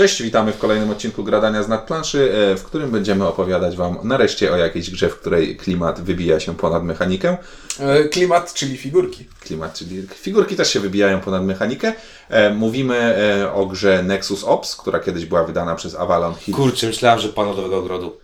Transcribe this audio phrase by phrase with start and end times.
[0.00, 4.52] Cześć, witamy w kolejnym odcinku Gradania z nadplanszy, e, w którym będziemy opowiadać Wam nareszcie
[4.52, 7.36] o jakiejś grze, w której klimat wybija się ponad mechanikę.
[7.80, 9.26] E, Klimat, czyli figurki.
[9.40, 11.92] Klimat, czyli figurki też się wybijają ponad mechanikę.
[12.28, 13.16] E, Mówimy
[13.54, 17.46] o grze Nexus Ops, która kiedyś była wydana przez Avalon Hill Kurczę, myślałem, że Pan
[17.46, 18.16] Lodowego Ogrodu.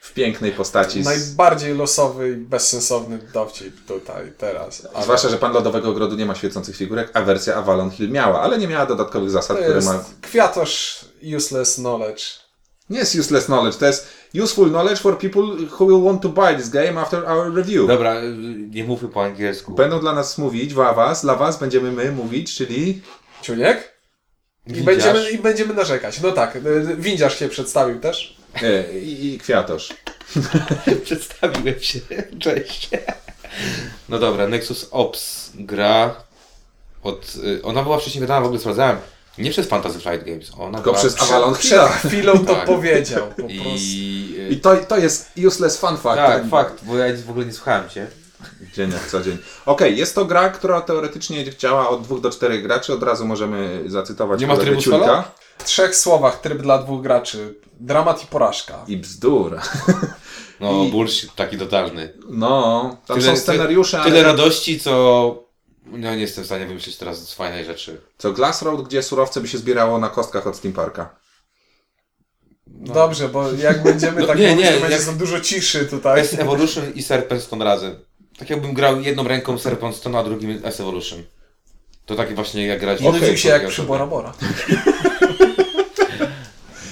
[0.00, 1.02] w pięknej postaci.
[1.02, 1.06] Z...
[1.06, 4.88] Najbardziej losowy i bezsensowny dowcip tutaj, teraz.
[4.94, 8.40] Ale Zwłaszcza, że Pan Lodowego Ogrodu nie ma świecących figurek, a wersja Avalon Hill miała,
[8.40, 10.04] ale nie miała dodatkowych zasad, to które jest ma...
[10.22, 11.03] kwiatosz
[11.36, 12.22] useless knowledge.
[12.90, 14.08] Nie jest useless knowledge, to jest
[14.42, 15.42] useful knowledge for people
[15.78, 17.86] who will want to buy this game after our review.
[17.88, 18.14] Dobra,
[18.70, 19.74] nie mówmy po angielsku.
[19.74, 23.02] Będą dla nas mówić, dla was, dla was będziemy my mówić, czyli...
[23.42, 23.94] Ciuniek?
[24.66, 24.84] I Windziarz.
[24.96, 26.20] będziemy, I będziemy narzekać.
[26.20, 26.60] No tak, e,
[26.96, 28.36] windziarz się przedstawił też.
[28.62, 29.88] E, i, I kwiatosz.
[31.04, 32.00] Przedstawiłem się.
[32.40, 32.90] Cześć.
[34.08, 36.16] No dobra, Nexus Ops gra
[37.02, 37.32] od...
[37.44, 38.96] y, Ona była wcześniej wydana, w ogóle sprawdzałem,
[39.38, 40.50] nie przez Fantasy Flight Games.
[40.58, 41.88] Ona Tylko przez przed- Avalon Przed Hilla.
[42.08, 42.64] chwilą to Tak.
[42.66, 43.52] powiedział po prostu.
[43.76, 44.36] I...
[44.38, 46.16] y, I to, to jest useless fun fact.
[46.16, 48.06] Tak, fakt, bo ja w ogóle nie słuchałem Cię.
[48.74, 49.38] Dzień jak co dzień.
[49.66, 52.92] Okej, jest to gra, która teoretycznie działa od dwóch do czterech graczy.
[52.92, 54.98] Od razu możemy zacytować Nie ma trybu Ciulka.
[55.06, 55.24] solo?
[55.58, 57.54] W trzech słowach tryb dla dwóch graczy.
[57.80, 58.84] Dramat i porażka.
[58.88, 59.58] I bzdur.
[60.60, 62.12] No, I- bullshit taki totalny.
[62.28, 64.22] No, tam Tyle- są scenariusze, Tyle ale...
[64.22, 65.43] radości, co...
[65.86, 68.00] No nie jestem w stanie wymyślić teraz fajnej rzeczy.
[68.18, 71.14] Co Glass Road, gdzie surowce by się zbierało na kostkach od Steam Parka.
[72.66, 76.20] Dobrze, bo jak będziemy No tak nie, mówić, nie, to będzie jak- dużo ciszy tutaj.
[76.20, 77.94] S-Evolution i Serpent Stone razem.
[78.38, 81.22] Tak jakbym grał jedną ręką Serpent Stone, a drugim S-Evolution.
[82.06, 83.00] To takie właśnie jak grać...
[83.00, 84.32] Nie nudził się jak ja przy Bora Bora.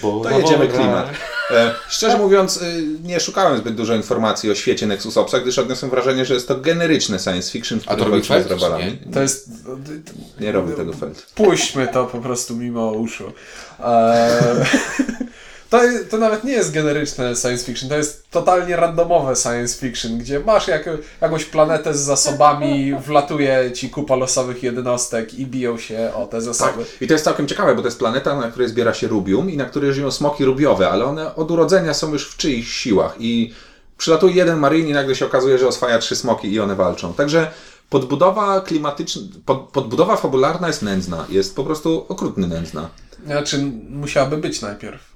[0.03, 1.09] Bo To jedziemy klimat.
[1.53, 5.91] E, szczerze mówiąc, y, nie szukałem zbyt dużo informacji o świecie Nexus Opsa, gdyż odniosłem
[5.91, 8.85] wrażenie, że jest to generyczne science fiction, w którym robi walczymy z robalami.
[9.07, 9.13] nie?
[9.13, 9.51] To jest...
[10.41, 11.27] Nie robi tego Feld.
[11.35, 13.33] Puśćmy to po prostu mimo uszu.
[13.85, 14.65] Eee,
[15.73, 20.41] to, to nawet nie jest generyczne science fiction, to jest totalnie randomowe science fiction, gdzie
[20.41, 26.27] masz jak, jakąś planetę z zasobami, wlatuje ci kupa losowych jednostek i biją się o
[26.27, 26.43] te Tak.
[26.43, 26.85] zasoby.
[27.01, 29.57] I to jest całkiem ciekawe, bo to jest planeta, na której zbiera się rubium i
[29.57, 33.53] na której żyją smoki rubiowe, ale one od urodzenia są już w czyichś siłach i
[33.99, 37.15] przylatuje jeden marin i nagle się okazuje, że oswaja trzy smoki i one walczą.
[37.15, 37.51] Także
[37.91, 42.89] podbudowa klimatyczna, pod, podbudowa fabularna jest nędzna, jest po prostu okrutnie nędzna.
[43.27, 43.59] Znaczy,
[43.91, 45.15] musiałaby być najpierw.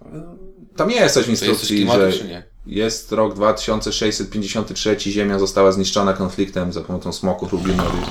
[0.77, 6.73] Tam jest coś w jest instrukcji, klimatu, że jest rok 2653, Ziemia została zniszczona konfliktem
[6.73, 8.05] za pomocą smoków rubiumowych.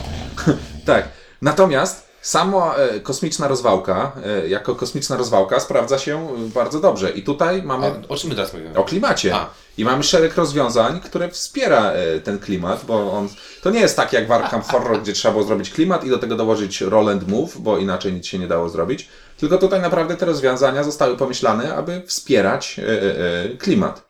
[0.86, 1.10] tak.
[1.42, 7.12] Natomiast sama e, kosmiczna rozwałka, e, jako kosmiczna rozwałka sprawdza się e, bardzo dobrze.
[7.12, 8.78] I tutaj mamy A, o czym my teraz mówimy?
[8.78, 9.36] o klimacie.
[9.36, 9.50] A.
[9.78, 13.30] I mamy szereg rozwiązań, które wspiera e, ten klimat, bo on,
[13.62, 16.18] to nie jest tak jak w Arkham Horror, gdzie trzeba było zrobić klimat i do
[16.18, 19.10] tego dołożyć roll and move, bo inaczej nic się nie dało zrobić.
[19.38, 24.10] Tylko tutaj naprawdę te rozwiązania zostały pomyślane, aby wspierać e, e, e, klimat.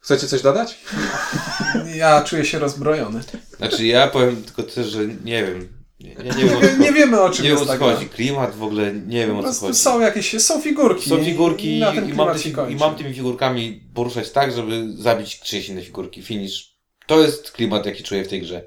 [0.00, 0.78] Chcecie coś dodać?
[1.94, 3.20] Ja czuję się rozbrojony.
[3.56, 5.79] Znaczy ja powiem tylko też, że nie wiem.
[6.00, 7.84] Nie, nie, nie wiem o Nie, wiemy o czym nie wiem, jest o co ta
[7.84, 8.08] chodzi.
[8.08, 9.78] Klimat w ogóle nie wiem o co prostu chodzi.
[9.78, 11.10] są jakieś, są figurki.
[11.10, 12.72] Są figurki i i, mam kończy.
[12.72, 16.22] i mam tymi figurkami poruszać tak, żeby zabić czyjeś inne figurki.
[16.22, 16.74] Finish.
[17.06, 18.62] To jest klimat, jaki czuję w tej grze.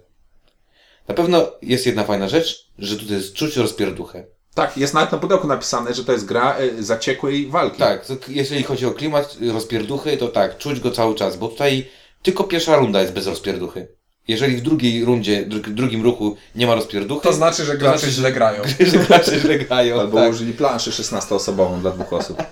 [1.08, 4.26] Na pewno jest jedna fajna rzecz, że tutaj jest czuć rozpierduchę.
[4.56, 7.78] Tak, jest nawet na pudełku napisane, że to jest gra e, zaciekłej walki.
[7.78, 11.86] Tak, to, jeżeli chodzi o klimat rozpierduchy, to tak, czuć go cały czas, bo tutaj
[12.22, 13.88] tylko pierwsza runda jest bez rozpierduchy.
[14.28, 18.14] Jeżeli w drugiej rundzie, dru- drugim ruchu nie ma rozpierduchy, To znaczy, że gracze znaczy,
[18.14, 18.62] źle grają.
[18.92, 20.00] że gracze źle grają.
[20.00, 20.32] Albo tak.
[20.32, 22.44] użyli planszy 16-osobową dla dwóch osób.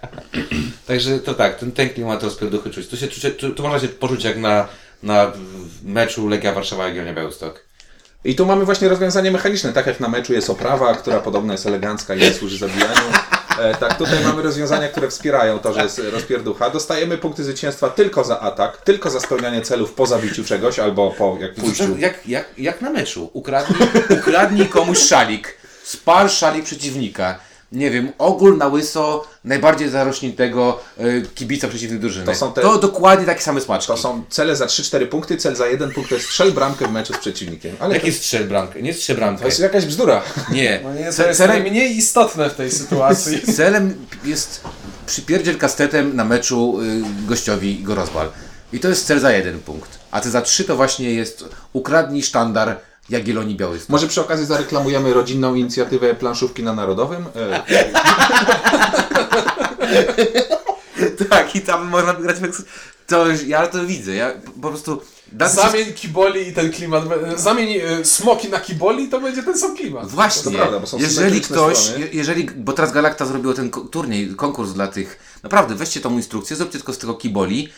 [0.86, 2.88] Także to tak, ten, ten klimat rozpierduchy czuć.
[2.88, 4.68] Tu, się, tu, się- tu, tu można się poczuć jak na,
[5.02, 5.32] na
[5.82, 7.66] meczu Legia Warszawa Jagiellonia Białystok.
[8.24, 9.72] I tu mamy właśnie rozwiązanie mechaniczne.
[9.72, 13.00] Tak jak na meczu jest oprawa, która podobno jest elegancka i nie służy zabijaniu.
[13.58, 16.70] E, tak, tutaj mamy rozwiązania, które wspierają to, że jest rozpierducha.
[16.70, 21.38] Dostajemy punkty zwycięstwa tylko za atak, tylko za spełnianie celów po zabiciu czegoś albo po
[21.40, 21.98] jak pójściu.
[21.98, 23.30] Jak, jak, jak na meczu.
[23.32, 25.56] Ukradnij, ukradnij komuś szalik.
[25.84, 27.38] Spal szalik przeciwnika.
[27.72, 32.26] Nie wiem, ogól na łyso najbardziej zarośniętego y, kibica przeciwnej drużyny.
[32.26, 33.86] To są te- to dokładnie takie same smaczki.
[33.86, 36.92] To są cele za 3-4 punkty, cel za 1 punkt to jest strzel bramkę w
[36.92, 37.76] meczu z przeciwnikiem.
[37.78, 38.82] Ale to, Jaki strzel bramkę?
[38.82, 39.40] Nie strzel bramkę.
[39.42, 40.22] to jest jakaś bzdura.
[40.52, 40.80] Nie.
[40.84, 43.40] No nie, to Ce- jest celem, najmniej istotne w tej sytuacji.
[43.56, 44.60] celem jest
[45.06, 48.28] przypierdziel kastetem na meczu y, gościowi go rozwal.
[48.72, 49.98] I to jest cel za jeden punkt.
[50.10, 52.76] A cel za trzy to właśnie jest ukradnij sztandar
[53.10, 53.88] Jagiellonii Białystok.
[53.90, 57.24] Może przy okazji zareklamujemy rodzinną inicjatywę planszówki na Narodowym.
[57.36, 57.62] E,
[61.30, 62.62] Tak, i tam można grać w
[63.06, 64.14] to już, Ja to widzę.
[64.14, 64.30] Ja
[64.62, 65.00] po prostu
[65.46, 67.04] Zamień kiboli i ten klimat.
[67.36, 70.08] Zamień y, smoki na kiboli, to będzie ten sam klimat.
[70.08, 72.04] Właśnie, To prawda, bo są jeżeli ktoś, strony.
[72.04, 76.56] je- jeżeli, bo teraz Galacta zrobiło ten turniej, konkurs dla tych, naprawdę weźcie tą instrukcję,
[76.56, 77.68] zróbcie tylko z tego kiboli,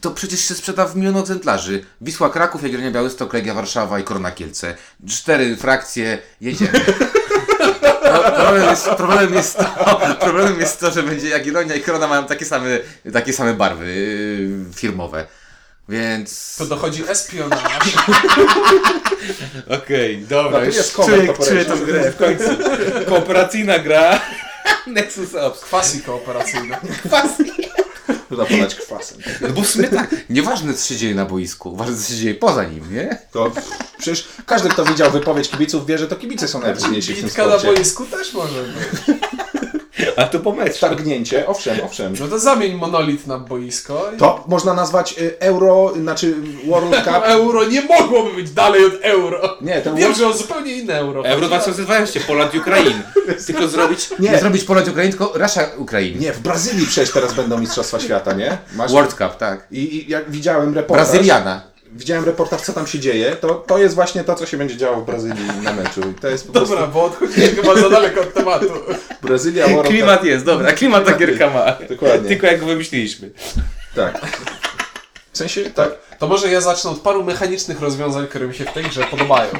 [0.00, 1.84] to przecież się sprzeda w milion egzemplarzy.
[2.00, 4.74] Wisła Kraków, Jagiellonia Białystok, Legia Warszawa i Korona Kielce.
[5.08, 6.80] Cztery frakcje, jedziemy.
[8.12, 9.64] No, problem, jest, problemem, jest to,
[10.20, 12.78] problemem jest to, że będzie Jagiellonia i Korona mają takie same,
[13.12, 15.26] takie same barwy yy, firmowe.
[15.88, 16.54] Więc...
[16.58, 17.60] To dochodzi espionaż.
[19.82, 20.58] Okej, No, dobra.
[20.60, 22.12] tu już jest czuję- czuję tą grę.
[22.12, 22.44] w końcu.
[23.08, 24.20] Kooperacyjna gra.
[24.86, 25.60] Nexus Ops.
[25.60, 26.78] Kwasi kooperacyjne.
[28.30, 29.18] Można podać kwasem.
[29.40, 30.14] No bo w sumie tak.
[30.30, 33.18] Nieważne, co się dzieje na boisku, ważne, co się dzieje poza nim, nie?
[33.32, 33.52] To
[33.98, 37.46] przecież każdy, kto widział wypowiedź kibiców, wie, że to kibice są najważniejsi w tym Bitka
[37.46, 37.76] na sporcie.
[37.76, 39.16] boisku też może być.
[40.20, 40.80] A to po meczu.
[40.80, 42.14] Targnięcie, owszem, owszem.
[42.20, 44.10] No to zamień monolit na boisko.
[44.14, 44.18] I...
[44.18, 46.34] To można nazwać y, Euro, znaczy
[46.68, 47.22] World Cup.
[47.24, 49.56] Euro nie mogłoby być dalej od euro.
[49.60, 51.24] Nie, ten Wiem, World że on zupełnie inne euro.
[51.24, 53.02] Euro 2012, Poland Ukrain.
[53.46, 54.10] Tylko zrobić...
[54.18, 56.18] Nie, Nie, zrobić Poland Ukraiń, tylko Russia Ukraiń.
[56.18, 58.58] nie, w Brazylii przecież teraz będą Mistrzostwa Świata, nie?
[58.76, 58.92] Masz...
[58.92, 59.66] World Cup, tak.
[59.70, 61.62] I, I jak widziałem reportaż, Brazyliana.
[61.92, 65.00] Widziałem reportaż, co tam się dzieje, to, to jest właśnie to, co się będzie działo
[65.00, 66.00] w Brazylii na meczu.
[66.10, 68.66] I to jest po Dobra, bo odchodzimy chyba za daleko od tematu.
[68.66, 69.90] prostu Brazylia World Cup.
[69.90, 71.76] Klimat jest, dobra, klimat ta gierka ma.
[71.88, 72.28] Dokładnie.
[72.28, 73.30] Tylko jak go wymyśliliśmy.
[73.94, 74.20] Tak.
[75.32, 75.90] W sensie, tak.
[76.18, 79.50] To może ja zacznę od paru mechanicznych rozwiązań, które mi się w tej grze podobają.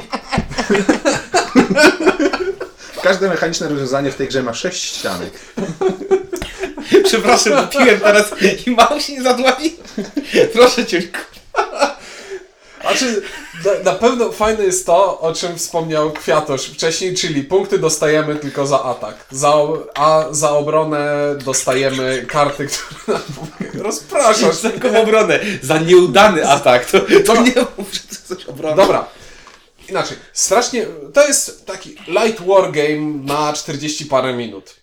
[3.03, 5.33] Każde mechaniczne rozwiązanie w tej grze ma sześć ścianek.
[7.05, 8.31] Przepraszam, dopiłem teraz
[8.67, 9.76] i mało się nie zadławi.
[10.53, 11.03] Proszę cię.
[12.81, 13.23] Znaczy,
[13.65, 18.67] na, na pewno fajne jest to, o czym wspomniał Kwiatosz wcześniej, czyli punkty dostajemy tylko
[18.67, 19.27] za atak.
[19.31, 19.55] Za,
[19.94, 23.23] a za obronę dostajemy karty, które nam
[23.85, 24.55] rozpraszasz.
[24.55, 25.41] Za taką obronę.
[25.62, 26.91] Za nieudany atak.
[26.91, 28.77] To, to nie mów, że to coś obrona.
[28.77, 29.06] Dobra.
[29.88, 34.80] Inaczej, strasznie, to jest taki light war game na 40 parę minut.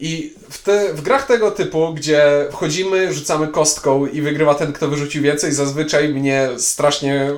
[0.00, 4.88] I w, te, w grach tego typu, gdzie wchodzimy, rzucamy kostką i wygrywa ten, kto
[4.88, 7.30] wyrzucił więcej, zazwyczaj mnie strasznie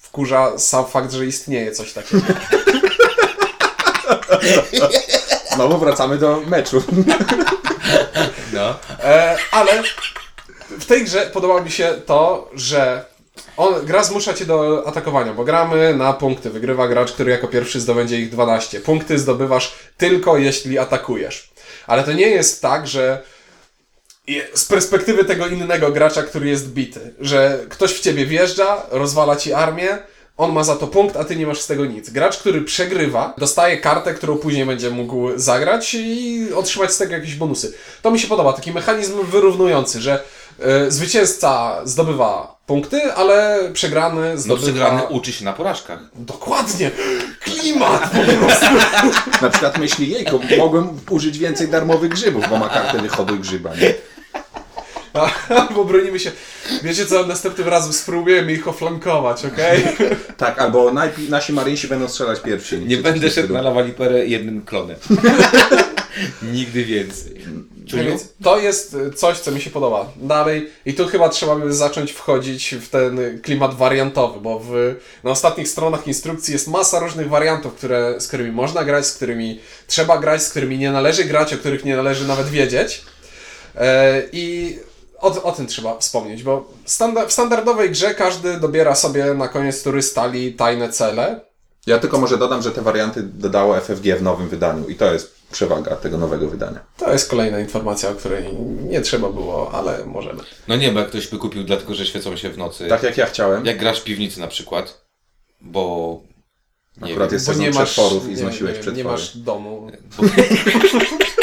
[0.00, 2.22] wkurza sam fakt, że istnieje coś takiego.
[5.54, 6.82] Znowu wracamy do meczu.
[8.52, 8.74] No.
[9.02, 9.82] E, ale
[10.80, 13.04] w tej grze podoba mi się to, że
[13.56, 16.50] on, gra zmusza cię do atakowania, bo gramy na punkty.
[16.50, 18.80] Wygrywa gracz, który jako pierwszy zdobędzie ich 12.
[18.80, 21.50] Punkty zdobywasz tylko jeśli atakujesz.
[21.86, 23.22] Ale to nie jest tak, że
[24.54, 29.52] z perspektywy tego innego gracza, który jest bity, że ktoś w ciebie wjeżdża, rozwala ci
[29.52, 29.98] armię,
[30.36, 32.10] on ma za to punkt, a ty nie masz z tego nic.
[32.10, 37.34] Gracz, który przegrywa, dostaje kartę, którą później będzie mógł zagrać i otrzymać z tego jakieś
[37.34, 37.74] bonusy.
[38.02, 40.22] To mi się podoba, taki mechanizm wyrównujący, że
[40.86, 44.66] y, zwycięzca zdobywa punkty, ale przegrany No zdobywa...
[44.66, 45.98] przegrany uczy się na porażkach.
[46.14, 46.90] Dokładnie!
[47.72, 48.66] Klimat po prostu!
[49.42, 53.94] Na przykład myśli jejku, mogłem użyć więcej darmowych grzybów, bo ma kartę wychodu grzyba, nie?
[55.48, 56.32] Albo bronimy się.
[56.82, 59.84] Wiecie co, następnym razem spróbujemy ich oflankować, okej?
[60.36, 62.78] Tak, albo najpi- nasi maryjsi będą strzelać pierwsi.
[62.78, 63.54] Nie będę szedł stylu.
[63.54, 64.96] na lawaliperę jednym klonem.
[66.52, 67.44] Nigdy więcej.
[67.86, 68.04] Czuniu?
[68.04, 70.06] Więc to jest y, coś, co mi się podoba.
[70.16, 74.94] Dalej, i tu chyba trzeba by zacząć wchodzić w ten klimat wariantowy, bo w,
[75.24, 79.60] na ostatnich stronach instrukcji jest masa różnych wariantów, które, z którymi można grać, z którymi
[79.86, 83.04] trzeba grać, z którymi nie należy grać, o których nie należy nawet wiedzieć.
[83.74, 84.78] E, I
[85.18, 89.82] o, o tym trzeba wspomnieć, bo standa, w standardowej grze każdy dobiera sobie na koniec
[89.82, 91.40] tury stali tajne cele,
[91.86, 95.35] Ja tylko może dodam, że te warianty dodało FFG w nowym wydaniu i to jest
[95.52, 96.80] przewaga tego nowego wydania.
[96.96, 98.44] To jest kolejna informacja, o której
[98.88, 100.42] nie trzeba było, ale możemy.
[100.68, 102.88] No nie, bo jak ktoś by kupił dlatego, że świecą się w nocy.
[102.88, 103.66] Tak jak ja chciałem.
[103.66, 105.06] Jak grasz w piwnicy na przykład,
[105.60, 106.20] bo...
[107.00, 108.96] Nie Akurat wiem, jest sezon przetworów i nie, znosiłeś nie, przetwory.
[108.96, 109.90] nie masz domu.
[110.22, 111.06] nie masz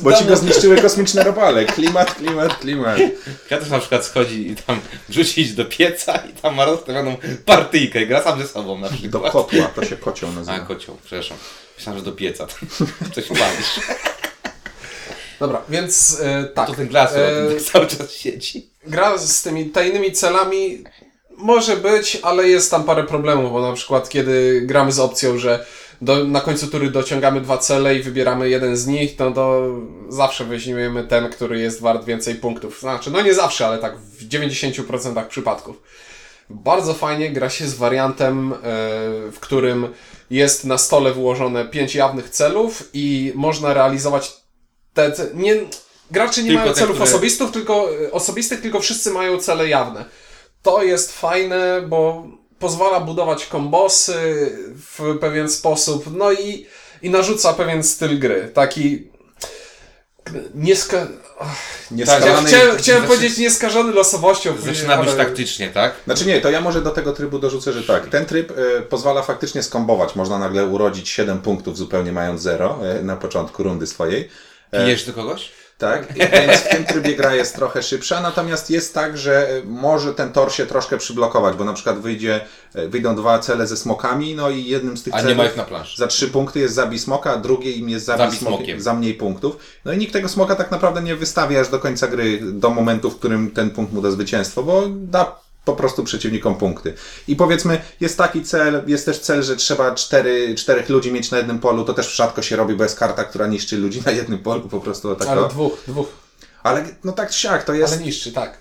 [0.00, 1.64] Bo ci go zniszczyły kosmiczne robale.
[1.64, 2.98] Klimat, klimat, klimat.
[3.50, 8.06] Ja też na przykład schodzi i tam wrzucić do pieca i tam ma rozstawioną partyjkę.
[8.06, 9.32] Gra sam ze sobą na Do przykład.
[9.32, 10.58] kotła, to się kocioł A, nazywa.
[10.60, 11.36] kocioł, przepraszam.
[11.76, 12.46] Myślałem, że do pieca.
[13.14, 13.80] Coś palisz.
[15.40, 16.66] Dobra, więc e, tak.
[16.66, 17.60] To ten glas E, e...
[17.60, 18.66] cały czas siedzi.
[18.86, 20.84] gra z tymi tajnymi celami
[21.36, 25.66] może być, ale jest tam parę problemów, bo na przykład kiedy gramy z opcją, że
[26.02, 29.62] do, na końcu tury dociągamy dwa cele i wybieramy jeden z nich, no to
[30.08, 32.80] zawsze weźmiemy ten, który jest wart więcej punktów.
[32.80, 35.82] Znaczy, no nie zawsze, ale tak w 90% przypadków.
[36.50, 38.56] Bardzo fajnie gra się z wariantem, e,
[39.32, 39.88] w którym
[40.30, 44.32] jest na stole wyłożone pięć jawnych celów i można realizować
[44.94, 45.54] te, nie,
[46.10, 50.04] gracze nie Tylko mają te, celów które- osobistów, tylko, osobistych, tylko wszyscy mają cele jawne.
[50.62, 52.26] to jest fajne, bo
[52.62, 54.12] pozwala budować kombosy
[54.96, 56.66] w pewien sposób, no i,
[57.02, 58.50] i narzuca pewien styl gry.
[58.54, 59.10] Taki
[60.54, 61.06] nieska...
[61.90, 64.54] Nieskazany- Tak, chciałem, chciałem Zaczy- powiedzieć nieskażony losowością.
[64.58, 65.94] Zaczyna być ale- taktycznie, tak?
[66.04, 68.06] Znaczy nie, to ja może do tego trybu dorzucę, że tak.
[68.06, 70.16] Ten tryb e, pozwala faktycznie skombować.
[70.16, 74.28] Można nagle urodzić 7 punktów zupełnie mając 0 e, na początku rundy swojej.
[74.72, 75.50] Pijesz do kogoś?
[75.82, 79.62] Tak, I więc w tym trybie gra jest trochę szybsza, natomiast jest tak, że e,
[79.64, 82.40] może ten tor się troszkę przyblokować, bo na przykład wyjdzie,
[82.74, 85.44] e, wyjdą dwa cele ze smokami, no i jednym z tych A nie celów ma
[85.44, 85.96] ich na planszy.
[85.98, 88.80] za trzy punkty jest zabij smoka, a drugim jest zabij, Zabij smokiem, smokiem.
[88.80, 89.56] za mniej punktów.
[89.84, 93.10] No i nikt tego smoka tak naprawdę nie wystawia aż do końca gry, do momentu,
[93.10, 96.94] w którym ten punkt mu da zwycięstwo, bo da po prostu przeciwnikom punkty.
[97.28, 101.38] I powiedzmy, jest taki cel, jest też cel, że trzeba cztery, czterech ludzi mieć na
[101.38, 104.38] jednym polu, to też rzadko się robi, bo jest karta, która niszczy ludzi na jednym
[104.38, 106.06] polu, po prostu tak Ale dwóch, dwóch.
[106.62, 108.58] Ale no tak siak, to jest, Ale niszczy, tak.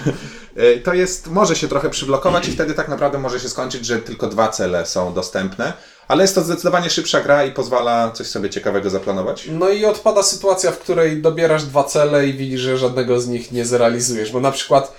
[0.56, 3.98] e, to jest, może się trochę przyblokować i wtedy tak naprawdę może się skończyć, że
[3.98, 5.72] tylko dwa cele są dostępne,
[6.08, 9.48] ale jest to zdecydowanie szybsza gra i pozwala coś sobie ciekawego zaplanować.
[9.52, 13.52] No i odpada sytuacja, w której dobierasz dwa cele i widzisz, że żadnego z nich
[13.52, 14.92] nie zrealizujesz, bo na przykład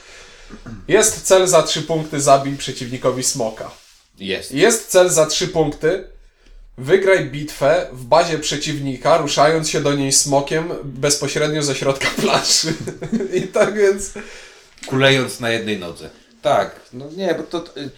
[0.87, 3.71] jest cel za trzy punkty, zabij przeciwnikowi smoka.
[4.19, 4.51] Jest.
[4.51, 6.03] Jest cel za trzy punkty,
[6.77, 12.73] wygraj bitwę w bazie przeciwnika, ruszając się do niej smokiem bezpośrednio ze środka planszy.
[13.33, 14.13] I tak więc...
[14.87, 16.09] Kulejąc na jednej nodze.
[16.41, 17.77] Tak, no nie, bo to...
[17.77, 17.89] y,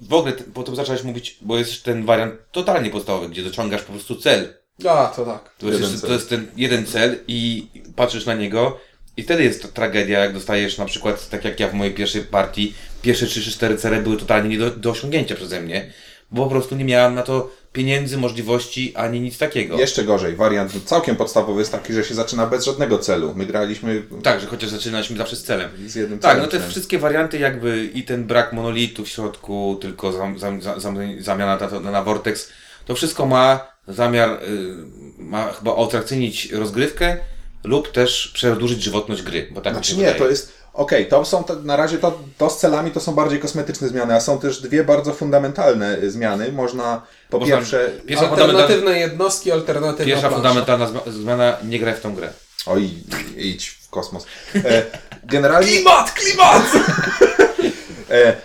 [0.00, 4.16] W ogóle potem zacząłeś mówić, bo jest ten wariant totalnie podstawowy, gdzie dociągasz po prostu
[4.16, 4.54] cel.
[4.88, 5.54] A, to tak.
[5.58, 7.66] To jest, to jest ten jeden cel i
[7.96, 8.78] patrzysz na niego
[9.16, 12.22] i wtedy jest to tragedia, jak dostajesz na przykład, tak jak ja w mojej pierwszej
[12.22, 15.92] partii, pierwsze 3 czy 4 cele były totalnie nie do, do osiągnięcia przeze mnie,
[16.30, 19.78] bo po prostu nie miałem na to pieniędzy, możliwości, ani nic takiego.
[19.78, 23.32] Jeszcze gorzej, wariant całkiem podstawowy jest taki, że się zaczyna bez żadnego celu.
[23.36, 25.70] My graliśmy Tak, że chociaż zaczynaliśmy zawsze z celem.
[25.86, 26.50] z jednym Tak, celem.
[26.52, 30.80] no te wszystkie warianty jakby i ten brak monolitu w środku, tylko zam, zam, zam,
[30.80, 32.48] zam, zamiana na, to- na Vortex,
[32.86, 34.38] to wszystko ma zamiar, y,
[35.18, 37.16] ma chyba atrakcyjnić rozgrywkę
[37.64, 40.18] lub też przedłużyć żywotność gry, bo tak Znaczy się nie, wydaje.
[40.20, 40.52] to jest.
[40.74, 44.14] Okej, to są te, na razie to, to z celami to są bardziej kosmetyczne zmiany,
[44.14, 46.52] a są też dwie bardzo fundamentalne y, zmiany.
[46.52, 47.90] Można po Można- pierwsze.
[48.06, 50.48] Pierwsza, fundamentalna, Alternatywne jednostki, alternatywna pierwsza plansza.
[50.48, 52.28] fundamentalna zmiana, nie graj w tą grę.
[52.66, 52.90] Oj,
[53.36, 54.26] idź w kosmos.
[54.54, 54.82] E,
[55.24, 55.68] generalnie.
[55.72, 56.62] Klimat, klimat!
[58.10, 58.36] E,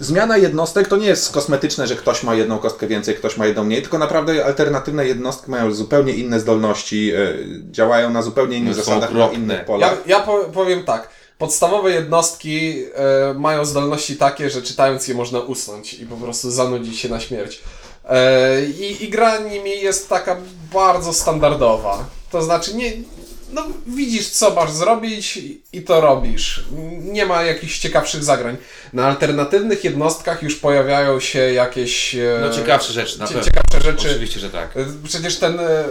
[0.00, 3.64] Zmiana jednostek to nie jest kosmetyczne, że ktoś ma jedną kostkę więcej, ktoś ma jedną
[3.64, 7.34] mniej, tylko naprawdę alternatywne jednostki mają zupełnie inne zdolności, e,
[7.70, 10.02] działają na zupełnie innych zasadach, na innych Ja, polach.
[10.06, 11.08] ja po- powiem tak.
[11.38, 16.98] Podstawowe jednostki e, mają zdolności takie, że czytając je można usnąć i po prostu zanudzić
[16.98, 17.62] się na śmierć.
[18.08, 20.36] E, i, I gra nimi jest taka
[20.72, 22.04] bardzo standardowa.
[22.30, 22.92] To znaczy, nie,
[23.54, 25.38] no, widzisz, co masz zrobić
[25.72, 26.64] i to robisz.
[27.00, 28.56] Nie ma jakichś ciekawszych zagrań.
[28.92, 32.14] Na alternatywnych jednostkach już pojawiają się jakieś.
[32.14, 33.42] e, No ciekawsze rzeczy, na pewno.
[33.42, 34.08] ciekawsze rzeczy.
[34.10, 34.76] Oczywiście, że tak.
[34.76, 35.84] E, Przecież ten e,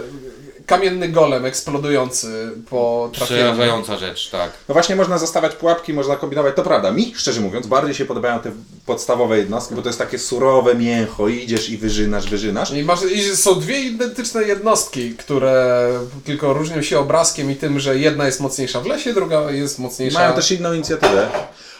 [0.66, 3.40] kamienny golem eksplodujący po trafieniu.
[3.40, 4.52] Przerażająca rzecz, tak.
[4.68, 6.56] No właśnie można zostawiać pułapki, można kombinować.
[6.56, 8.50] To prawda, mi szczerze mówiąc bardziej się podobają te
[8.86, 12.70] podstawowe jednostki, bo to jest takie surowe mięcho, idziesz i wyżynasz, wyżynasz.
[12.70, 15.88] I, masz, I są dwie identyczne jednostki, które
[16.24, 20.18] tylko różnią się obrazkiem i tym, że jedna jest mocniejsza w lesie, druga jest mocniejsza.
[20.18, 21.28] mają też inną inicjatywę.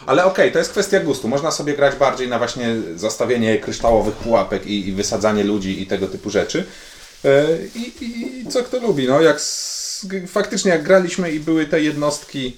[0.06, 1.28] Ale okej, to jest kwestia gustu.
[1.28, 6.06] Można sobie grać bardziej na właśnie zastawienie kryształowych pułapek i, i wysadzanie ludzi i tego
[6.06, 6.66] typu rzeczy.
[7.24, 9.06] E, I, i, co kto lubi.
[9.08, 12.56] No, jak s- faktycznie jak graliśmy i były te jednostki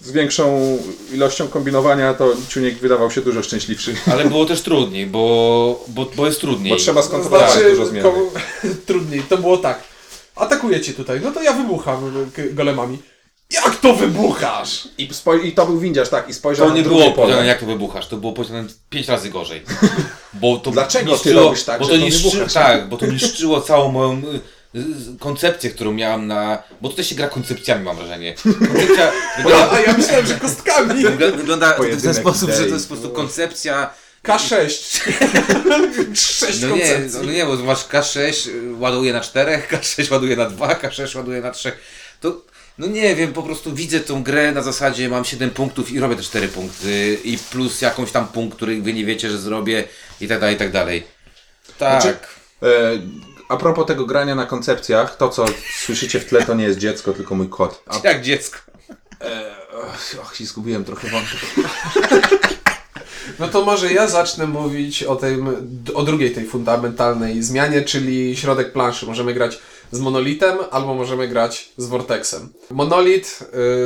[0.00, 0.78] z większą
[1.14, 3.96] ilością kombinowania, to Ciuniek wydawał się dużo szczęśliwszy.
[4.12, 6.72] Ale było też trudniej, bo, bo, bo jest trudniej.
[6.72, 8.04] Bo trzeba skontrolować znaczy, dużo zmian.
[8.86, 9.22] trudniej.
[9.22, 9.80] To było tak.
[10.36, 12.98] Atakujecie tutaj, no to ja wybucham k- golemami.
[13.50, 14.88] Jak to wybuchasz?
[14.98, 17.26] I, spoj- I to był windziarz, tak, i spojrzał To nie na drugie było pole.
[17.26, 19.62] powiedziane jak to wybuchasz, to było powiedziane pięć razy gorzej.
[20.40, 22.52] Bo to Dlaczego ty robisz tak, bo że to niszczy, wybuchasz?
[22.52, 24.22] Tak, bo to niszczyło całą moją
[24.74, 24.84] y, y,
[25.18, 26.62] koncepcję, którą miałam na...
[26.80, 28.34] Bo tutaj się gra koncepcjami, mam wrażenie.
[28.34, 30.94] Koncepcja wygląda, A ja myślałem, że kostkami.
[31.04, 33.90] Wygl- Wygląda w ten Pojedynek sposób, że to jest po prostu koncepcja.
[34.24, 34.68] K6.
[36.14, 37.20] Sześć No nie, koncepcji.
[37.26, 41.40] no nie, bo masz K6 y, ładuje na 4, K6 ładuje na 2, K6 ładuje
[41.40, 41.72] na 3.
[42.20, 42.42] To,
[42.78, 46.16] no nie wiem, po prostu widzę tą grę na zasadzie mam 7 punktów i robię
[46.16, 49.84] te 4 punkty i plus jakąś tam punkt, który wy nie wiecie, że zrobię
[50.20, 51.04] i tak dalej, i tak dalej.
[51.78, 52.02] Tak.
[52.02, 52.18] Znaczy-
[52.62, 52.68] E,
[53.48, 55.44] a propos tego grania na koncepcjach, to co
[55.84, 57.82] słyszycie w tle to nie jest dziecko, tylko mój kot.
[57.86, 58.58] A, Jak dziecko.
[60.22, 61.40] och, i zgubiłem trochę wątek.
[63.38, 65.36] No to może ja zacznę mówić o, tej,
[65.94, 69.06] o drugiej tej fundamentalnej zmianie, czyli środek planszy.
[69.06, 69.58] Możemy grać
[69.90, 72.52] z Monolitem, albo możemy grać z Vortexem.
[72.70, 73.38] Monolit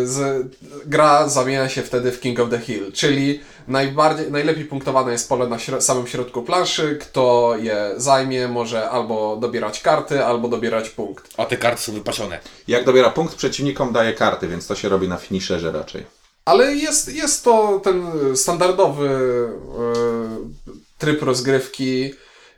[0.02, 0.46] y, z,
[0.86, 5.46] gra zamienia się wtedy w King of the Hill, czyli najbardziej, najlepiej punktowane jest pole
[5.46, 6.98] na śro- samym środku planszy.
[7.00, 11.28] Kto je zajmie, może albo dobierać karty, albo dobierać punkt.
[11.36, 12.40] A te karty są wypasione.
[12.68, 16.06] Jak dobiera punkt, przeciwnikom daje karty, więc to się robi na finisherze raczej.
[16.44, 22.14] Ale jest, jest to ten standardowy e, tryb rozgrywki,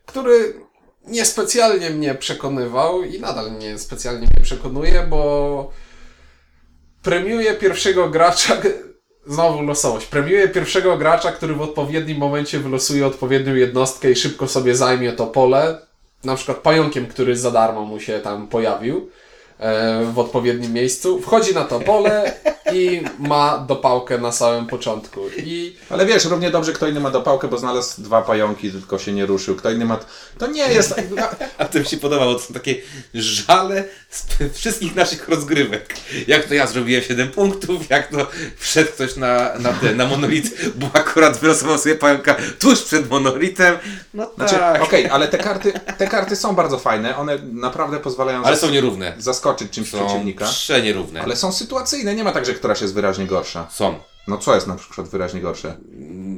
[0.06, 0.54] który
[1.06, 5.70] niespecjalnie mnie przekonywał i nadal mnie specjalnie mnie przekonuje, bo
[7.02, 8.56] premiuje pierwszego gracza.
[9.26, 10.06] Znowu losowość.
[10.06, 15.26] Premiuje pierwszego gracza, który w odpowiednim momencie wylosuje odpowiednią jednostkę i szybko sobie zajmie to
[15.26, 15.78] pole.
[16.24, 19.10] Na przykład pająkiem, który za darmo mu się tam pojawił
[20.12, 21.20] w odpowiednim miejscu.
[21.20, 22.32] Wchodzi na to pole
[22.72, 25.20] i ma dopałkę na samym początku.
[25.36, 29.12] I Ale wiesz, równie dobrze kto inny ma dopałkę, bo znalazł dwa pająki, tylko się
[29.12, 29.56] nie ruszył.
[29.56, 29.98] Kto inny ma...
[30.38, 30.94] To nie jest...
[31.58, 32.74] A to mi się podobało, to są takie
[33.14, 35.94] żale z wszystkich naszych rozgrywek.
[36.26, 38.26] Jak to ja zrobiłem 7 punktów, jak to
[38.58, 43.76] wszedł ktoś na, na, ten, na monolit, bo akurat wylosował sobie pająka tuż przed monolitem.
[44.14, 44.82] No Znaczy, tak.
[44.82, 47.16] okej, ale te karty, te karty są bardzo fajne.
[47.16, 49.14] One naprawdę pozwalają Ale zas- są nierówne.
[49.18, 50.44] zaskoczyć czymś Są przeciwnika.
[50.44, 51.22] przenierówne.
[51.22, 53.66] Ale są sytuacyjne, nie ma tak, że któraś jest wyraźnie gorsza.
[53.70, 53.98] Są.
[54.28, 55.76] No co jest na przykład wyraźnie gorsze?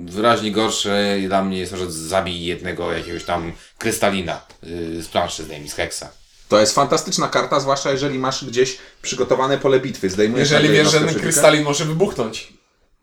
[0.05, 5.43] Wyraźnie gorsze dla mnie jest to, że zabij jednego jakiegoś tam krystalina yy, z planszy,
[5.45, 6.09] zdejmij z heksa.
[6.49, 10.11] To jest fantastyczna karta, zwłaszcza jeżeli masz gdzieś przygotowane pole bitwy.
[10.11, 12.53] Zdejmujesz jeżeli wiesz, że ten krystalin może wybuchnąć.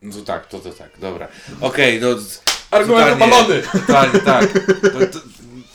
[0.02, 1.28] No to tak, to, to tak, dobra.
[1.62, 2.18] Okej, no...
[2.20, 2.42] z-
[2.72, 3.62] Argument obalony.
[3.72, 4.50] Totalnie, tak.
[4.82, 5.26] To, to,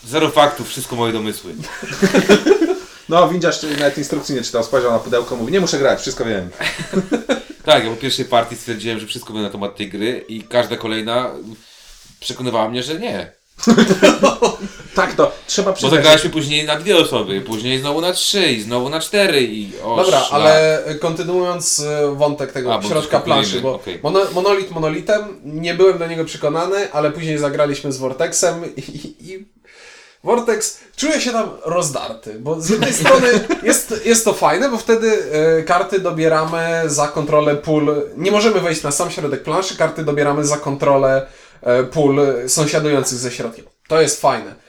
[0.06, 1.54] zero faktów, wszystko moje domysły.
[3.08, 6.50] No, windziarz nawet instrukcji nie czytał, spojrzał na pudełko, mówi, nie muszę grać, wszystko wiem.
[7.64, 10.76] Tak, ja po pierwszej partii stwierdziłem, że wszystko wiem na temat tej gry i każda
[10.76, 11.30] kolejna
[12.20, 13.32] przekonywała mnie, że nie.
[14.94, 15.94] Tak, to trzeba Bo przyznać.
[15.94, 19.96] zagraliśmy później na dwie osoby, później znowu na trzy i znowu na cztery i o
[19.96, 20.32] Dobra, szlak.
[20.32, 24.00] ale kontynuując e, wątek tego A, bo środka planszy, bo okej.
[24.02, 29.30] mono, monolit monolitem, nie byłem do niego przekonany, ale później zagraliśmy z Vortexem i, i,
[29.32, 29.46] i
[30.26, 33.28] Vortex czuje się tam rozdarty, bo z jednej strony
[33.62, 38.82] jest, jest to fajne, bo wtedy e, karty dobieramy za kontrolę pól, nie możemy wejść
[38.82, 41.26] na sam środek planszy, karty dobieramy za kontrolę
[41.62, 43.64] e, pól sąsiadujących ze środkiem.
[43.88, 44.66] To jest fajne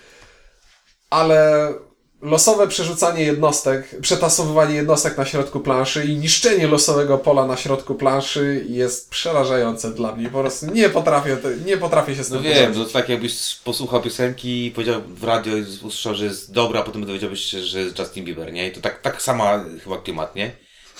[1.09, 1.73] ale
[2.21, 8.65] losowe przerzucanie jednostek, przetasowywanie jednostek na środku planszy i niszczenie losowego pola na środku planszy
[8.69, 10.29] jest przerażające dla mnie.
[10.29, 14.01] Po prostu nie potrafię, nie potrafię się z tym No wiem, to tak jakbyś posłuchał
[14.01, 17.79] piosenki i powiedział w radio i usłyszał, że jest dobra, a potem dowiedziałbyś się, że
[17.79, 18.67] jest Justin Bieber, nie?
[18.67, 20.51] I to tak, tak sama chyba klimat, nie?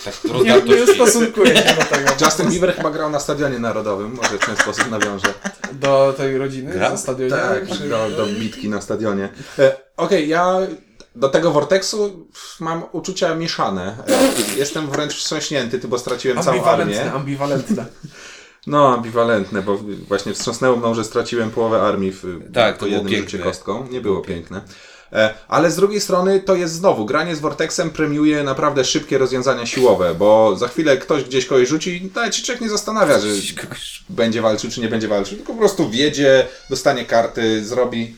[0.05, 2.09] Tak Nie, rozdartość nie stosunkuję się do tego.
[2.25, 5.33] Justin Bieber chyba grał na stadionie narodowym, może w ten sposób nawiążę.
[5.73, 6.91] Do tej rodziny Grał?
[6.91, 7.31] na stadionie?
[7.31, 9.29] Tak, czy- do, do bitki na stadionie.
[9.59, 10.59] E, Okej, ja
[11.19, 12.27] do tego Vortexu
[12.59, 13.97] mam uczucia mieszane.
[14.07, 17.11] E, jestem wręcz wstrząśnięty, ty, bo straciłem całą armię.
[17.13, 17.85] ambiwalentne.
[18.67, 19.77] No, ambiwalentne, bo
[20.07, 23.29] właśnie wstrząsnęło mną, że straciłem połowę armii w, Tak, to po jednym piękne.
[23.29, 23.87] rzucie kostką.
[23.91, 24.61] Nie było piękne.
[25.13, 29.65] E, Ale z drugiej strony to jest znowu, granie z Vortexem premiuje naprawdę szybkie rozwiązania
[29.65, 33.27] siłowe, bo za chwilę ktoś gdzieś kogoś rzuci i nawet się człowiek nie zastanawia, że
[34.09, 38.15] będzie walczył czy nie będzie walczył, tylko po prostu wiedzie, dostanie karty, zrobi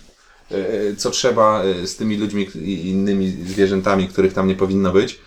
[0.98, 5.20] co trzeba e, z tymi ludźmi i innymi zwierzętami, których tam nie powinno być.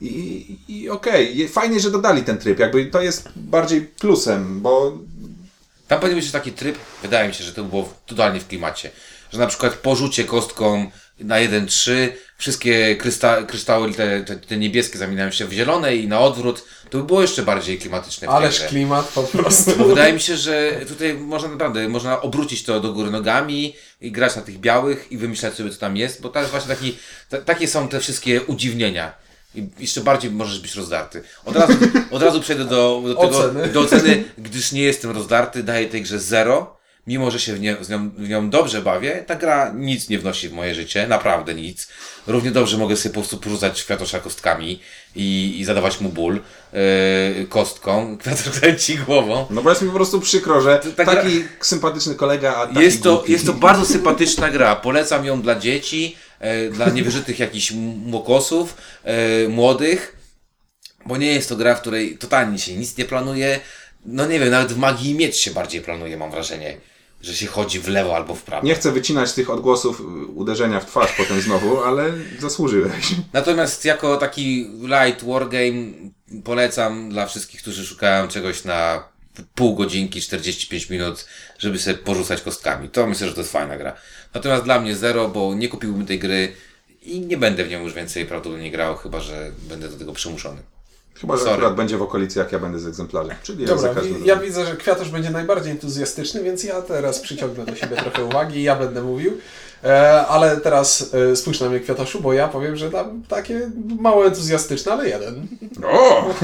[0.00, 4.98] I, i okej, Je- fajnie, że dodali ten tryb, jakby to jest bardziej plusem, bo
[5.88, 8.90] Tam powinien być taki tryb, wydaje mi się, że to było totalnie w klimacie.
[9.32, 10.90] Że na przykład po rzucie kostką
[11.20, 11.92] na 1-3
[12.38, 16.64] wszystkie krysta kryształy, te, te, te niebieskie zamieniają się w zielone i na odwrót.
[16.90, 18.68] To by było jeszcze bardziej klimatyczne Ależ grze.
[18.68, 19.76] klimat po prostu.
[19.76, 24.12] Bo wydaje mi się, że tutaj można naprawdę, można obrócić to do góry nogami i
[24.12, 26.96] grać na tych białych i wymyślać sobie, co tam jest, bo jest właśnie taki,
[27.28, 29.12] ta, takie są te wszystkie udziwnienia.
[29.54, 31.22] I jeszcze bardziej możesz być rozdarty.
[31.44, 31.72] Od razu,
[32.10, 33.68] od razu przejdę do, do tego, Oceny.
[33.68, 36.75] do oceny, gdyż nie jestem rozdarty, daję tej grze 0.
[37.06, 40.18] Mimo, że się w, nie, z nią, w nią dobrze bawię, ta gra nic nie
[40.18, 41.88] wnosi w moje życie, naprawdę nic.
[42.26, 44.80] Równie dobrze mogę sobie po prostu porzucać kwiatosza kostkami
[45.16, 46.40] i, i zadawać mu ból
[46.72, 47.92] yy, kostką.
[48.20, 49.46] Kwiatosz kręci głową.
[49.50, 53.02] no bo jest mi po prostu przykro, że tak taki sympatyczny kolega, a taki Jest
[53.02, 53.32] to, głupi.
[53.32, 54.76] jest to bardzo sympatyczna gra.
[54.76, 57.70] Polecam ją dla dzieci, e, dla niewyżytych jakichś
[58.06, 60.16] młokosów, e, młodych,
[61.06, 63.60] bo nie jest to gra, w której totalnie się nic nie planuje.
[64.04, 66.76] No nie wiem, nawet w Magii Miecz się bardziej planuje, mam wrażenie.
[67.22, 68.66] Że się chodzi w lewo albo w prawo.
[68.66, 73.14] Nie chcę wycinać tych odgłosów y, uderzenia w twarz potem znowu, ale zasłużyłeś.
[73.32, 75.92] Natomiast jako taki light wargame
[76.44, 79.08] polecam dla wszystkich, którzy szukają czegoś na
[79.54, 81.26] pół godzinki, 45 minut,
[81.58, 82.88] żeby sobie porzucać kostkami.
[82.88, 83.96] To myślę, że to jest fajna gra.
[84.34, 86.52] Natomiast dla mnie zero, bo nie kupiłbym tej gry
[87.02, 90.62] i nie będę w nią już więcej prawdopodobnie grał, chyba że będę do tego przymuszony.
[91.20, 91.54] Chyba, że Sorry.
[91.54, 93.36] akurat będzie w okolicy, jak ja będę z egzemplarzem.
[93.42, 93.88] Czyli jak Dobra,
[94.24, 94.46] ja razem.
[94.46, 98.62] widzę, że Kwiatusz będzie najbardziej entuzjastyczny, więc ja teraz przyciągnę do siebie trochę uwagi i
[98.62, 99.38] ja będę mówił.
[99.84, 104.26] E, ale teraz e, spójrz na mnie Kwiatoszu, bo ja powiem, że tam takie mało
[104.26, 105.46] entuzjastyczne, ale jeden.
[105.84, 106.26] O!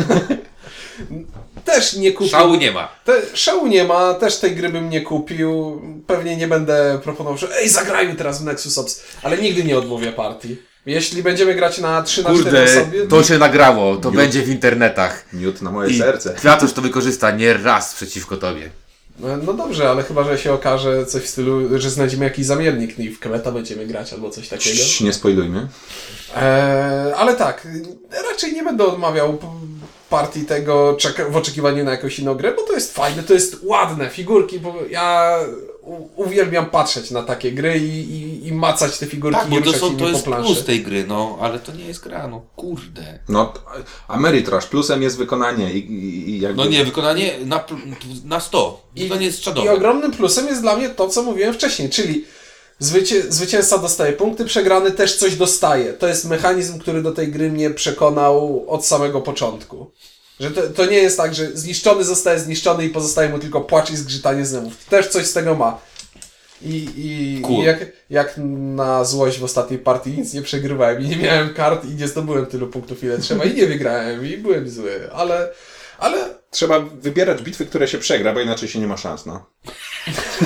[1.65, 2.31] Też nie kupił.
[2.31, 2.89] Szału nie ma.
[3.05, 5.83] Te, szału nie ma, też tej gry bym nie kupił.
[6.07, 10.13] Pewnie nie będę proponował, że ej, zagrajmy teraz w Nexus Ops, ale nigdy nie odmówię
[10.13, 10.57] partii.
[10.87, 14.49] Jeśli będziemy grać na 3 na 4 Kurde, osoby, to się nagrało, to będzie w
[14.49, 15.25] internetach.
[15.33, 16.35] Miód na moje I serce.
[16.35, 18.71] Kwiatusz to wykorzysta nie raz przeciwko tobie.
[19.21, 22.99] No, no dobrze, ale chyba, że się okaże coś w stylu, że znajdziemy jakiś zamiennik
[22.99, 24.77] i w Kremeta będziemy grać albo coś takiego.
[24.77, 25.69] Cii, nie spoilujmy.
[26.37, 27.69] Eee, ale tak,
[28.31, 29.39] raczej nie będę odmawiał
[30.11, 30.97] partii tego
[31.31, 34.75] w oczekiwaniu na jakąś inną grę, bo to jest fajne, to jest ładne, figurki, bo
[34.91, 35.39] ja
[36.17, 39.79] uwielbiam patrzeć na takie gry i, i, i macać te figurki Tak, i bo to,
[39.79, 40.53] są, nimi to po jest planszy.
[40.55, 43.19] plus tej gry, no, ale to nie jest gra, no, kurde.
[43.29, 43.53] No,
[44.09, 44.67] Ameritrash.
[44.67, 46.57] Plusem jest wykonanie i, i, i jakby...
[46.65, 47.65] No nie, wykonanie na,
[48.25, 48.83] na 100.
[48.97, 49.73] Wykonanie jest I czadowe.
[49.73, 52.25] ogromnym plusem jest dla mnie to, co mówiłem wcześniej, czyli
[52.79, 55.93] zwycię zwycięzca dostaje punkty, przegrany też coś dostaje.
[55.93, 59.91] To jest mechanizm, który do tej gry mnie przekonał od samego początku.
[60.43, 63.91] Że to, to nie jest tak, że zniszczony zostaje zniszczony i pozostaje mu tylko płacz
[63.91, 64.85] i zgrzytanie zębów.
[64.85, 65.81] Też coś z tego ma.
[66.63, 67.63] I, i, Cool.
[67.63, 68.35] i jak, jak
[68.77, 72.47] na złość w ostatniej partii nic nie przegrywałem i nie miałem kart i nie zdobyłem
[72.47, 75.49] tylu punktów ile trzeba i nie wygrałem i byłem zły, ale,
[75.99, 79.47] ale Trzeba wybierać bitwy, które się przegra, bo inaczej się nie ma szans, no.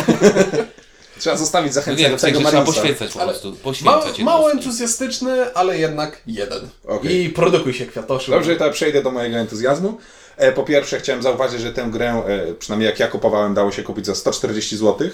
[1.18, 3.50] Trzeba zostawić No zachęcenie nie, no sensie tego trzeba poświęcać po prostu.
[3.50, 6.68] Ma, Poświęcać je mało entuzjastyczny, ale jednak jeden.
[6.86, 7.24] Okej.
[7.24, 8.30] I produkuj się kwiatoszu.
[8.30, 9.98] Dobrze, to przejdę do mojego entuzjazmu.
[10.36, 13.82] E, Po pierwsze chciałem zauważyć, że tę grę, e, przynajmniej jak ja kupowałem, dało się
[13.82, 15.08] kupić za 140 zł.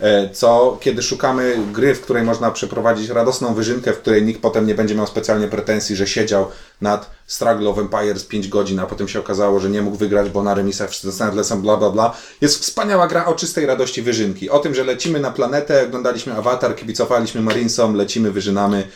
[0.00, 4.66] E, Co kiedy szukamy gry, w której można przeprowadzić radosną wyżynkę, w której nikt potem
[4.66, 6.48] nie będzie miał specjalnie pretensji, że siedział
[6.80, 10.42] nad Struggle of Empires 5 godzin, a potem się okazało, że nie mógł wygrać, bo
[10.42, 12.16] na remisach dostałem lecą, bla bla bla.
[12.40, 14.50] Jest wspaniała gra o czystej radości wyżynki.
[14.50, 18.88] O tym, że lecimy na planetę, oglądaliśmy awatar, kibicowaliśmy Marinsom, lecimy, wyżynamy.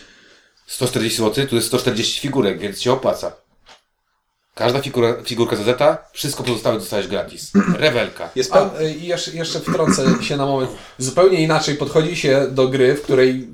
[0.66, 3.43] 140 zł, tu jest 140 figurek, więc się opłaca.
[4.54, 7.50] Każda figura, figurka ZZ, wszystko pozostałe dostajesz gratis.
[7.78, 8.30] Rewelka.
[8.36, 10.70] Jest A, y, i jeszcze, jeszcze wtrącę się na moment.
[10.98, 13.48] Zupełnie inaczej podchodzi się do gry, w której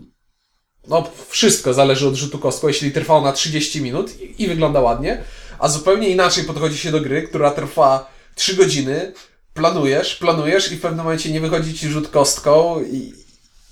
[0.88, 5.22] no, wszystko zależy od rzutu kostką, jeśli trwa ona 30 minut i, i wygląda ładnie,
[5.58, 9.12] a zupełnie inaczej podchodzi się do gry, która trwa 3 godziny,
[9.54, 13.12] planujesz, planujesz i w pewnym momencie nie wychodzi ci rzut kostką i,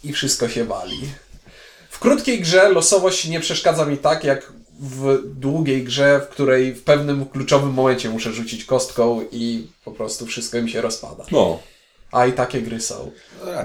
[0.04, 1.00] i wszystko się wali.
[1.90, 6.82] W krótkiej grze losowość nie przeszkadza mi tak, jak w długiej grze, w której w
[6.82, 11.24] pewnym kluczowym momencie muszę rzucić kostką i po prostu wszystko mi się rozpada.
[11.32, 11.58] No,
[12.12, 13.10] A i takie gry są.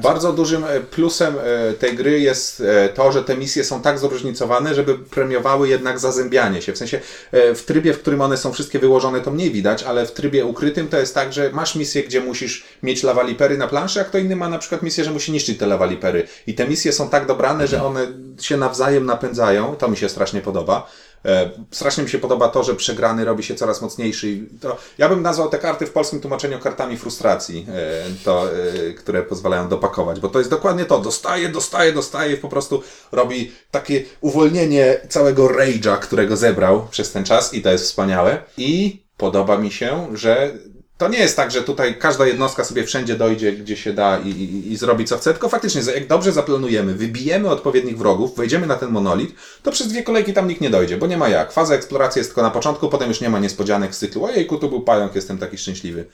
[0.02, 4.00] Bardzo dużym e, plusem e, tej gry jest e, to, że te misje są tak
[4.00, 6.74] zróżnicowane, żeby premiowały jednak zazębianie się.
[6.74, 7.00] W sensie
[7.32, 10.88] w trybie, w którym one są wszystkie wyłożone, to mniej widać, ale w trybie ukrytym
[10.88, 14.36] to jest tak, że masz misję, gdzie musisz mieć lawalipery na planszy, a kto inny
[14.36, 16.28] ma na przykład misję, że musi niszczyć te lawalipery.
[16.48, 18.08] I te misje są tak dobrane, że one
[18.42, 19.76] się nawzajem napędzają.
[19.76, 20.88] To mi się strasznie podoba.
[21.26, 24.30] E, Strasznie mi się podoba to, że przegrany robi się coraz mocniejszy.
[24.30, 28.94] i To, ja bym nazwał te karty w polskim tłumaczeniu kartami frustracji, e, to, e,
[28.94, 31.00] które pozwalają dopakować, bo to jest dokładnie to.
[31.00, 37.54] Dostaje, dostaje, dostaje, po prostu robi takie uwolnienie całego rage'a, którego zebrał przez ten czas
[37.54, 38.44] i to jest wspaniałe.
[38.58, 40.54] I podoba mi się, że
[40.98, 44.30] to nie jest tak, że tutaj każda jednostka sobie wszędzie dojdzie, gdzie się da i,
[44.30, 48.76] i, i zrobi co chce, tylko faktycznie, jak dobrze zaplanujemy, wybijemy odpowiednich wrogów, wejdziemy na
[48.76, 51.52] ten monolit, to przez dwie kolejki tam nikt nie dojdzie, bo nie ma jak.
[51.52, 54.26] Faza eksploracji jest tylko na początku, potem już nie ma niespodzianek z cyklu.
[54.26, 56.06] Ojejku, tu był pająk, jestem taki szczęśliwy.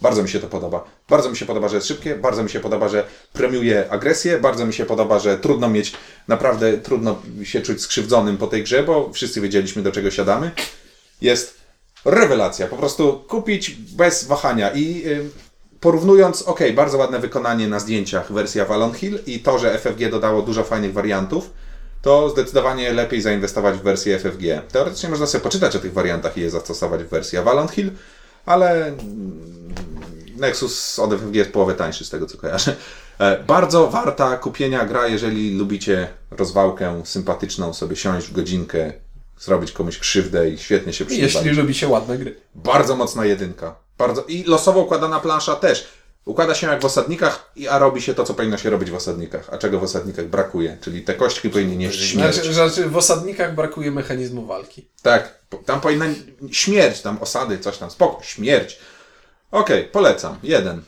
[0.00, 0.84] Bardzo mi się to podoba.
[1.08, 4.66] Bardzo mi się podoba, że jest szybkie, bardzo mi się podoba, że premiuje agresję, bardzo
[4.66, 5.92] mi się podoba, że trudno mieć,
[6.28, 10.50] naprawdę trudno się czuć skrzywdzonym po tej grze, bo wszyscy wiedzieliśmy, do czego siadamy.
[11.20, 11.61] Jest
[12.04, 12.66] rewelacja.
[12.66, 15.30] Po prostu kupić bez wahania i y,
[15.80, 20.42] porównując, ok, bardzo ładne wykonanie na zdjęciach wersja Valon Hill i to, że FFG dodało
[20.42, 21.50] dużo fajnych wariantów,
[22.02, 24.42] to zdecydowanie lepiej zainwestować w wersję FFG.
[24.72, 27.90] Teoretycznie można sobie poczytać o tych wariantach i je zastosować w wersji Avalon Hill,
[28.46, 29.74] ale mm,
[30.36, 32.76] Nexus od FFG jest połowę tańszy z tego co kojarzę.
[33.18, 38.92] E, Bardzo warta kupienia gra, jeżeli lubicie rozwałkę sympatyczną, sobie siąść w godzinkę,
[39.38, 41.24] zrobić komuś krzywdę i świetnie się przyjmie.
[41.24, 42.36] Jeśli lubi się ładne gry.
[42.54, 43.76] Bardzo mocna jedynka.
[43.98, 44.22] Bardzo...
[44.22, 45.88] I losowo układana plansza też.
[46.24, 49.48] Układa się jak w osadnikach, a robi się to, co powinno się robić w osadnikach.
[49.52, 50.78] A czego w osadnikach brakuje?
[50.80, 52.34] Czyli te kości powinny nieść śmierć.
[52.34, 54.88] Znaczy, znaczy, w osadnikach brakuje mechanizmu walki.
[55.02, 56.06] Tak, tam powinna
[56.52, 58.78] śmierć, tam osady, coś tam, spoko, śmierć.
[59.52, 60.36] Okej, polecam.
[60.42, 60.82] Jeden.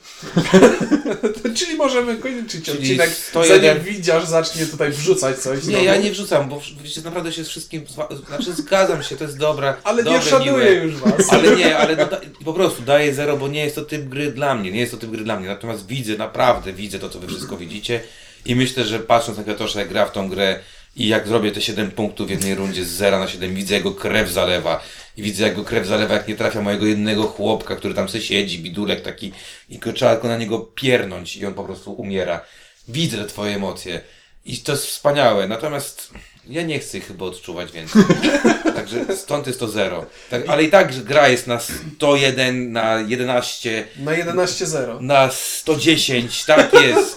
[1.56, 3.60] Czyli możemy kończyć Czyli odcinek, 101.
[3.62, 5.56] zanim widziarz zacznie tutaj wrzucać coś.
[5.56, 5.84] Nie, znowu.
[5.84, 9.38] ja nie wrzucam, bo wiecie, naprawdę się z wszystkim, zwa- znaczy zgadzam się, to jest
[9.38, 10.70] dobra, Ale dobre, nie szanuję miłe.
[10.74, 11.28] już was.
[11.32, 14.32] Ale nie, ale no, da, po prostu daję zero, bo nie jest to typ gry
[14.32, 15.48] dla mnie, nie jest to typ gry dla mnie.
[15.48, 18.00] Natomiast widzę, naprawdę widzę to, co wy wszystko widzicie
[18.46, 20.60] i myślę, że patrząc na Kwiatosza, jak gra w tą grę
[20.96, 23.92] i jak zrobię te 7 punktów w jednej rundzie z 0 na 7, widzę jego
[23.92, 24.80] krew zalewa
[25.16, 28.20] i widzę jak go krew zalewa, jak nie trafia mojego jednego chłopka, który tam se
[28.20, 29.32] siedzi, bidulek taki
[29.68, 32.40] i trzeba tylko na niego piernąć i on po prostu umiera.
[32.88, 34.00] Widzę te twoje emocje
[34.44, 36.10] i to jest wspaniałe, natomiast
[36.48, 38.02] ja nie chcę chyba odczuwać więcej.
[38.76, 40.06] Także stąd jest to zero.
[40.30, 45.00] Tak, ale i tak gra jest na 101, na 11, Na 11-0.
[45.00, 47.16] na 110, tak jest.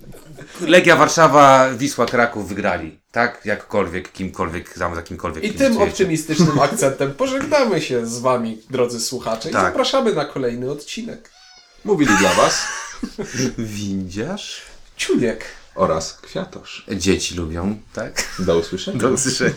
[0.60, 2.98] Legia Warszawa, Wisła Kraków wygrali.
[3.14, 3.40] Tak?
[3.44, 5.90] Jakkolwiek, kimkolwiek, za za kimkolwiek I tym kibicujecie.
[5.92, 9.62] optymistycznym akcentem pożegnamy się z wami, drodzy słuchacze, i Tak.
[9.62, 11.30] zapraszamy na kolejny odcinek.
[11.84, 12.62] Mówili dla Was
[13.58, 14.62] Windziarz?
[14.96, 15.44] Ciuniek.
[15.74, 16.86] oraz Kwiatosz.
[16.96, 18.24] Dzieci lubią, tak?
[18.38, 18.98] Do usłyszenia.
[18.98, 19.54] Do usłyszenia.